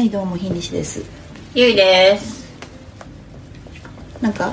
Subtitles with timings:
[0.00, 1.04] はいどうもひんりしです。
[1.54, 2.48] ゆいです。
[4.22, 4.50] なんか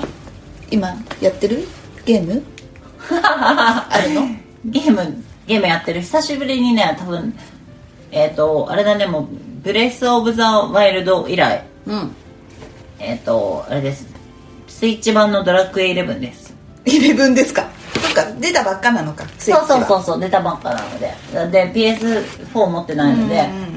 [0.70, 0.88] 今
[1.22, 1.66] やってる？
[2.04, 2.42] ゲーム？
[3.10, 4.26] あるの？
[4.66, 6.02] ゲームゲームやってる。
[6.02, 7.32] 久しぶりにね多分
[8.10, 9.28] えっ、とあれだねもう
[9.62, 11.64] ブレス・オブ・ザ・ワイルド以来。
[11.86, 12.14] うん。
[12.98, 14.06] えっ、とあれです。
[14.66, 16.54] スイッチ版のドラクエ11です。
[16.84, 17.70] 11ですか？
[17.94, 21.14] そっか出たばっかなのかそうそうそうそう出たばっかなので。
[21.50, 23.67] で PS4 持ってないので、うんうんうん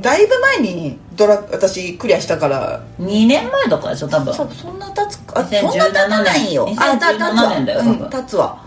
[0.00, 2.82] だいぶ前にドラ私クリアしたから。
[3.00, 4.34] 2年前とかでしょ多分。
[4.34, 5.40] そそんな経つか。
[5.40, 6.66] あ2017そんな経たないよ。
[6.66, 7.92] 年あた経つわ2017年だよ多分。
[7.98, 8.64] うん経つわ。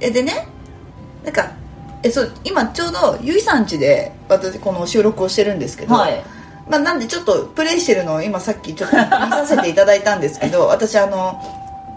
[0.00, 0.48] えでね。
[1.24, 1.50] なんか
[2.02, 6.22] えそう今ちょうどゆいさん家で私この収録をしてるんですけど、はい。
[6.68, 10.66] まあ、なんでちょっとプレイしてるのを今さっきちょっと見させていただいたんですけど。
[10.68, 11.40] 私あの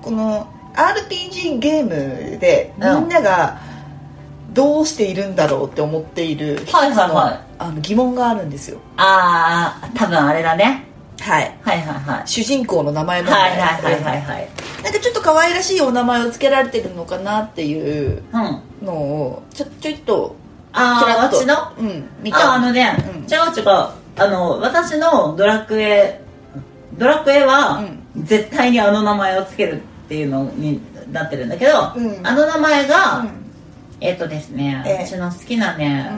[0.02, 3.57] この RPG ゲームでみんなが
[4.53, 8.80] どうしているんだろうって思っている一つの,、はいはいはいあの疑問があるんですよ。
[8.98, 10.85] ああ多分あれだね。
[11.20, 11.58] はい。
[11.62, 12.27] はいはいはい。
[12.27, 14.50] 主人公の名前問はい題はいはいはいはい。
[14.83, 18.38] なんかちょっと可愛らしいお名前を付けられてるのかなっていうう
[18.83, 18.86] ん。
[18.86, 20.36] のをちょちょいっと
[20.73, 21.55] ああ私の？
[21.78, 23.22] うん見あたあのね、うん。
[23.22, 23.67] 違う違う。
[24.16, 26.20] あの私のドラクエ
[26.98, 27.83] ドラクエは、
[28.16, 30.80] 絶対にあの名前をつけるっていうのに
[31.11, 32.27] なってるんだけど、うん。
[32.27, 33.30] あの名前が、うん。
[34.00, 35.05] えっ、とですね、ええ。
[35.08, 36.11] 私の好きなね、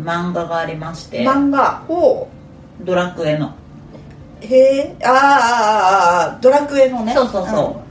[0.00, 2.28] 漫画がありまして漫画を
[2.80, 3.54] ドラクエの。
[4.40, 7.14] へえあーあーあドラクエのね。
[7.14, 7.82] そうそうそ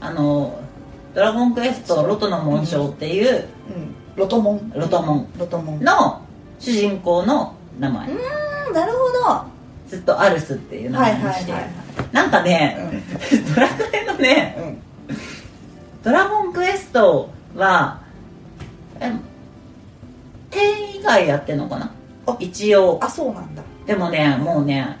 [0.00, 0.58] う、あの
[1.14, 4.72] 「ドラゴンクエストロトの紋章」っていううん、うん、ロトモン。
[4.74, 5.28] ロトモン。
[5.38, 5.80] ロトモン。
[5.84, 6.20] の
[6.58, 8.12] 主人公の名前、う
[8.70, 8.98] んなるほ
[9.30, 9.44] ど。
[9.88, 11.80] ずっとアルスっていう名前にして、はいはいはい
[12.12, 13.02] なんかね、
[13.54, 14.82] ドラクエのねうん。
[16.02, 17.98] ドラゴンクエストは
[19.00, 19.18] え10
[21.00, 21.90] 以外やってんのかな？
[22.26, 22.98] あ一応。
[23.02, 23.62] あそうなんだ。
[23.86, 24.98] でもねもうね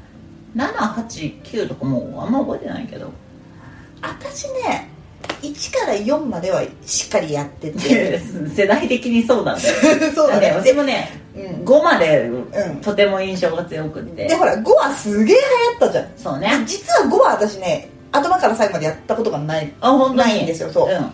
[0.56, 3.10] 789とかもうあんま覚えてないけど。
[4.02, 4.88] 私ね
[5.42, 8.18] 1から4まではしっかりやってて。
[8.54, 9.74] 世代的にそうなんだよ。
[10.14, 11.64] そうだね私もねうん。
[11.64, 15.42] 5までんとても印象が強くって、でほら5はすげえ流
[15.78, 16.08] 行ったじゃん。
[16.16, 16.50] そうね。
[16.66, 20.16] 実は5は私ね頭から最後までやったことがないあ本当に？
[20.16, 20.92] ないんですよそう。
[20.92, 21.12] うん。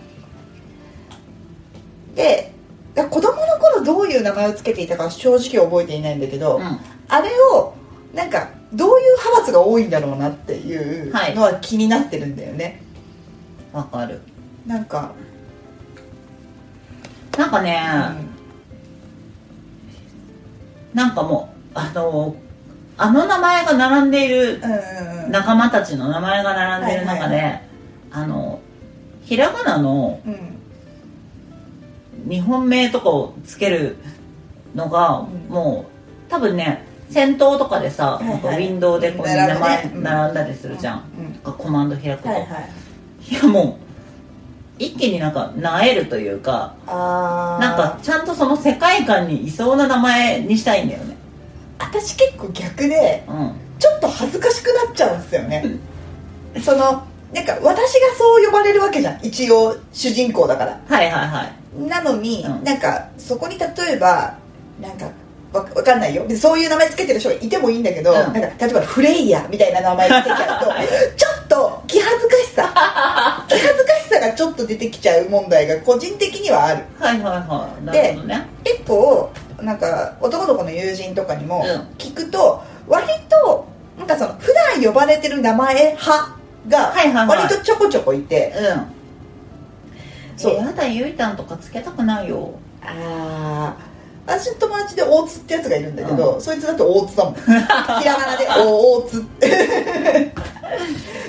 [2.14, 2.52] で
[3.10, 3.55] 子供の頃
[3.86, 6.80] どういう名前を付けていたか正直覚えていないんだけど、うん。
[7.08, 7.74] あれを
[8.12, 12.82] なんかどういう派閥が多いんだろうなっていうのは気になってるんだよね、
[13.72, 14.20] わかる。
[14.66, 15.12] なんか、
[17.38, 17.80] なんかね、
[20.92, 22.34] うなんかもうあの
[22.98, 24.60] あの名前が並んでいる
[25.28, 27.62] 仲間たちの名前が並んでいる中で、はい。
[28.10, 28.60] あの
[29.22, 30.56] ひらがなのうん
[32.28, 33.96] 日本名とかをつける
[34.74, 35.52] のが、うん。
[35.52, 35.86] も
[36.28, 40.02] う多分ね戦闘とかでさ、なんかウィンドウでこう名前うん。
[40.02, 41.32] 並んだりするじゃん、うん。
[41.34, 42.70] とかコマンド開くと、はいはい。
[43.30, 43.86] いやもう
[44.78, 51.16] 一気になんかなえるというかなんかちゃんとその世界観にいそうな名前にしたいんだよね。
[51.78, 53.52] 私結構逆でうん。
[53.78, 55.64] ちょっと恥ずかしくなっちゃうんですよね。
[56.62, 59.20] そのなんか私がそう呼ばれるわけじゃん。
[59.22, 60.80] 一応主人公だから。
[60.88, 61.88] はいはいはい。
[61.88, 62.64] なのに、うん。
[62.64, 64.36] なんかそこに例えば
[64.80, 65.10] なんか
[65.52, 66.22] わわかんないよ。
[66.22, 68.16] 別にそういう名前つけてる人がいてもいいんだけど、うん。
[68.16, 70.70] なんか例えばフレイヤみたいな名前つけちゃうと
[71.16, 73.44] ちょっと気恥ずかしさ。
[73.48, 76.84] 気恥ずかしさがちょっと出てきちゃう問題が個人的にはある。
[76.98, 77.84] はいはいはい。
[77.84, 78.46] なるほどね。
[78.64, 81.88] 結構なんか男の子の友人とかにもうん。
[81.98, 83.66] 聞くと、割と
[83.98, 86.35] なんかその普段呼ばれてる名前派
[86.68, 86.92] が
[87.26, 90.38] 割とちょこちょこいて、うん。
[90.38, 90.54] そう。
[90.54, 92.58] えやだゆいたんとかつけたくないよ。
[92.82, 93.96] ああ
[94.26, 97.34] 私の友達で大津ってやつがいるんだけど、そいつだと大津だもん。
[97.38, 99.24] ひらがなで大津。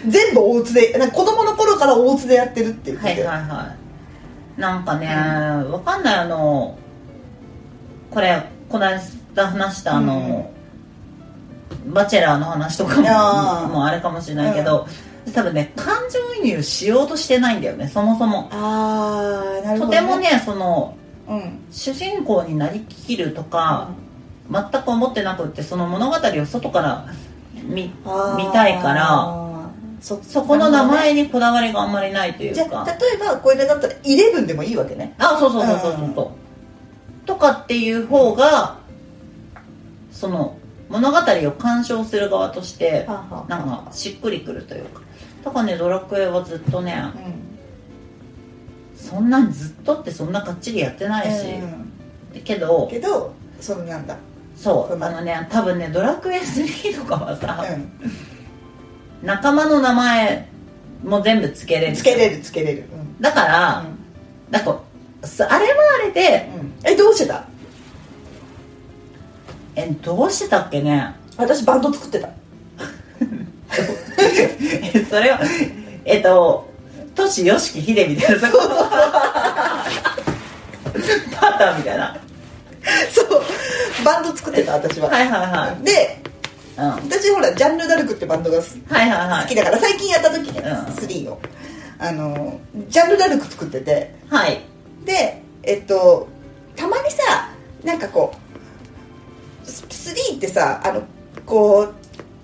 [0.08, 3.68] 全部大津でなんか子供の頃から大津でやってるって言ってて、はいはいは
[4.58, 4.62] い。
[4.62, 5.08] なんかね、
[5.70, 6.76] わかんないあの
[8.10, 9.00] これこの間
[9.48, 10.50] 話したあの、
[11.88, 13.00] バチェラーの話とか
[13.68, 14.88] もあれかもしれないけど、
[15.34, 18.50] 多分ね感情移入しようとしてないんだよねそもそも。
[18.52, 20.96] ああなるほど、とてもねその
[21.28, 21.60] うん。
[21.72, 23.90] 主人公になりきるとか、
[24.50, 27.06] 全く思ってなくってその物語を外から
[27.64, 27.92] 見
[28.38, 29.60] 見たいから
[30.00, 35.16] そそこの名前ににこだわりがあんまりないというじゃかあ例えばこれだったらイレブンでもいいわけね。
[35.18, 36.22] あそうそうそうそうそうそ
[37.24, 37.28] う。
[37.28, 38.78] とかっていう方が
[40.12, 40.58] その
[40.88, 43.06] 物語を鑑賞する側として
[43.50, 45.02] なんかしっくりくるというか
[45.48, 48.98] だからねドラクエはずっとねうん。
[48.98, 51.48] そんなんずっとってそんながっちりやってないし、
[52.34, 52.42] うん。
[52.42, 54.18] けどけどそのなんだ。
[54.56, 60.50] そそううあのね多分ねドラクエ3とかはさ、う仲間の名前
[61.04, 61.92] も全部つけれる。
[61.94, 62.86] んつけれるつけれる。
[62.92, 63.22] うん。
[63.22, 63.86] だから、
[64.50, 64.82] だか
[65.22, 66.92] らすあれはあれでうん。
[66.92, 67.46] えどうしてた？
[69.76, 71.16] えどうしてたっけね？
[71.38, 72.28] 私バンド作ってた。
[72.28, 72.32] え
[75.10, 75.40] それは
[76.06, 76.68] えっと
[77.16, 78.48] 都市よしきひでみたいな。
[78.48, 78.64] そこ
[81.40, 82.16] パターンみたいな。
[83.12, 83.42] そう。
[84.06, 85.84] バンド作ってた私は、はいはいはい。
[85.84, 86.22] で
[86.78, 86.90] うん。
[86.90, 89.48] は私ほらジャンヌ・ダルクってバンドが好いはいはい。
[89.48, 90.68] きだから最近やった時ね、うん。
[90.94, 91.42] 3を。
[92.00, 94.14] あのジャンヌ・ダルク作ってて。
[94.30, 94.62] はい。
[95.04, 96.28] でえっと
[96.76, 97.50] たまにさ
[97.84, 98.34] なんかこ
[99.66, 101.02] う3ってさあの
[101.46, 101.94] こう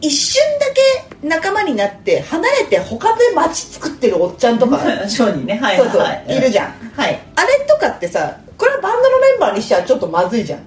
[0.01, 4.79] 一瞬だけ仲間になって離れて他で街作ってるおっちゃんとか。
[5.07, 5.59] 商人ね。
[5.61, 6.41] はいはいい。
[6.41, 6.73] るじゃん。
[6.95, 7.19] はい。
[7.35, 10.59] あれとかってさこれはバンドのメンバーにしちゃちょっとまずいじゃん、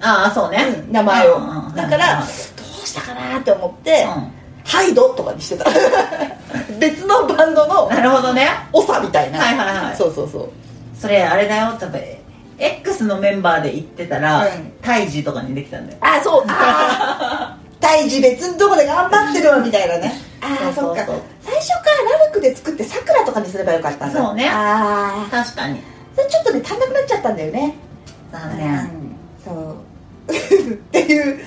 [0.00, 1.36] ああそうね、うん名前を。
[1.36, 2.26] うんうんうんだからうんど
[2.82, 4.32] うしたかなって思って、うん。
[4.64, 5.64] ハイドとかにしてた。
[6.80, 8.50] 別のバンドのなるほどね。
[8.72, 9.38] 長みたいな。
[9.38, 9.96] はいはいはい。
[9.96, 10.48] そうそうそう。
[11.00, 11.72] それあれだよ。
[11.78, 12.00] 多分
[12.58, 14.72] X のメンバーで行ってたら、うん。
[14.82, 15.98] タイジとかにできたんだよ。
[16.00, 16.44] あそう。
[16.48, 20.12] あ ー大事別のとこで頑張ってるわみたいなね。
[20.40, 21.06] ああそっか。
[21.40, 24.22] 最初からラルクで作ってさくらとかにすればよかったんだ。
[24.22, 24.48] そうね。
[24.48, 25.80] ああ確かに。
[26.14, 27.74] それちょっとね足んなくなっちゃったんだよね。
[28.32, 28.90] 残念。
[29.44, 29.76] そう。
[30.32, 30.32] っ
[30.90, 31.40] ていう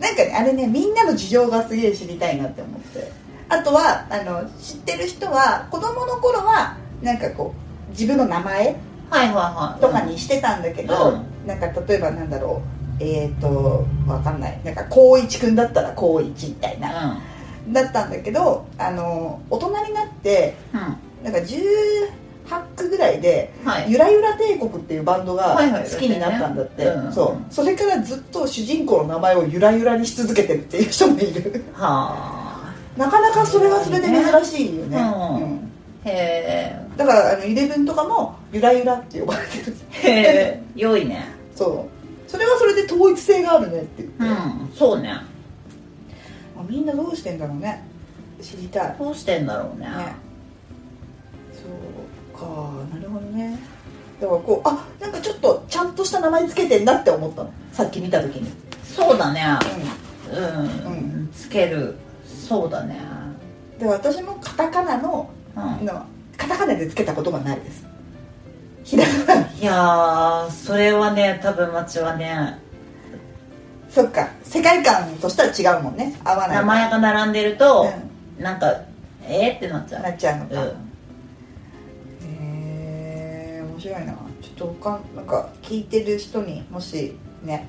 [0.00, 3.12] なんかねあれねみんなの事情がすげえ知りたいなって思って。
[3.48, 7.54] あとはあの知ってる人は子供の頃はなんかこ
[7.88, 8.76] う自分の名前
[9.08, 9.80] はいはいはい。
[9.80, 14.60] とかにしてたんだけど、うなんか例えばなんだろうえっ、ー、とわかんない。
[14.64, 17.20] なんか光一くんだったら光一みたいな、
[17.68, 20.80] だったんだけどあの大人になってうん。
[20.80, 20.96] うん
[21.26, 23.90] なんか18区ぐらいではい。
[23.90, 27.52] ゆらゆら帝国っていうバンドが好きになったんだって、うんそう。
[27.52, 31.64] それからずっと主人公の名前をゆらゆらにし続けてるっていう人もいる。
[31.72, 32.74] はあ。
[32.96, 35.34] なかなかそれはそれで珍しいよね、うん。
[35.34, 35.72] うん。
[36.04, 39.76] へだからあのイレブンとかもゆらゆらって呼ばれてる。
[40.04, 40.62] えへえ。
[40.76, 41.26] 良いね。
[41.56, 41.95] そう
[42.36, 44.70] それはそれで統一性があるねって言って、うん。
[44.74, 45.08] そうね。
[46.54, 47.82] まあみんなどうしてんだろうね。
[48.42, 48.88] 知りたい。
[48.90, 49.88] ねどうしてんだろうね。
[51.54, 51.62] そ
[52.36, 52.44] うか
[52.94, 53.58] なるほどね。
[54.20, 57.50] だからこうあなんかちょっとちゃんとした名前つけてんなって思ったの。
[57.72, 58.50] さっき見た時に。
[58.84, 59.42] そうだね。
[60.30, 60.94] うん、う
[61.24, 61.30] ん。
[61.32, 61.94] つける。
[62.26, 63.00] そうだね。
[63.78, 65.86] で私もカタカナのうん。
[65.86, 66.04] の
[66.36, 67.86] カタカナでつけたことがないです
[68.86, 72.58] ひらがないやーそれはね多分町はね
[73.90, 74.28] そっか。
[74.44, 76.14] 世界観としては違うもんね。
[76.22, 76.56] 合わない。
[76.58, 77.90] 名前が並んでると、
[78.38, 78.82] なんか
[79.22, 80.02] えー、ってなっちゃう。
[80.02, 80.68] なっちゃうのか、うん。
[80.68, 80.74] へ
[82.22, 84.12] え面白いな。
[84.42, 87.68] ちょっと他なんか聞いてる人にもしね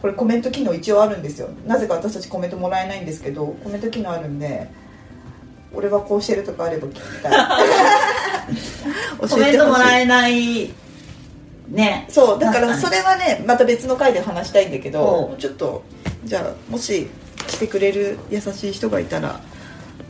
[0.00, 1.48] これコメント機能一応あるんですよ。
[1.66, 4.70] なぜか私たちコメントもらえないんですけどコメント機能あるんで
[5.72, 7.32] 俺はこうしてるとかあれば聞きたい
[9.28, 10.70] コメントもらええない。
[11.68, 15.82] ねそうだからそれはねまた別の回で話したいんだけどちょっと
[16.24, 17.08] じゃあもし
[17.46, 19.40] 来てくれる優しい人がいたら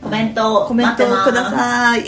[0.01, 2.03] コメントコメントをくだいさい